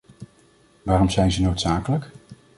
[0.83, 2.11] Waarom zijn ze noodzakelijk?